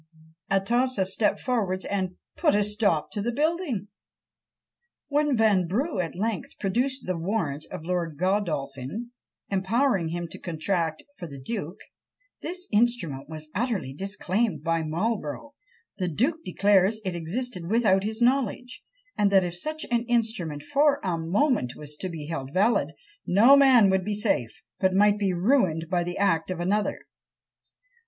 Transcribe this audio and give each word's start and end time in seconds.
Atossa 0.49 1.05
stepped 1.05 1.39
forwards 1.39 1.85
and 1.85 2.15
"put 2.35 2.55
a 2.55 2.63
stop 2.63 3.11
to 3.11 3.21
the 3.21 3.31
building." 3.31 3.87
When 5.09 5.37
Vanbrugh 5.37 5.99
at 5.99 6.15
length 6.15 6.57
produced 6.59 7.05
the 7.05 7.15
warrant 7.15 7.67
of 7.69 7.85
Lord 7.85 8.17
Godolphin, 8.17 9.11
empowering 9.49 10.07
him 10.07 10.27
to 10.29 10.39
contract 10.39 11.03
for 11.19 11.27
the 11.27 11.37
duke, 11.37 11.81
this 12.41 12.67
instrument 12.71 13.29
was 13.29 13.49
utterly 13.53 13.93
disclaimed 13.93 14.63
by 14.63 14.81
Marlborough; 14.81 15.53
the 15.99 16.07
duke 16.07 16.43
declares 16.43 16.99
it 17.05 17.13
existed 17.13 17.67
without 17.69 18.03
his 18.03 18.23
knowledge; 18.23 18.83
and 19.15 19.29
that 19.31 19.43
if 19.43 19.55
such 19.55 19.85
an 19.91 20.05
instrument 20.05 20.63
for 20.63 20.99
a 21.03 21.15
moment 21.19 21.73
was 21.75 21.95
to 21.97 22.09
be 22.09 22.25
held 22.25 22.51
valid, 22.51 22.93
no 23.27 23.55
man 23.55 23.87
would 23.91 24.03
be 24.03 24.15
safe, 24.15 24.63
but 24.79 24.95
might 24.95 25.19
be 25.19 25.31
ruined 25.31 25.89
by 25.91 26.03
the 26.03 26.17
act 26.17 26.49
of 26.49 26.59
another! 26.59 27.01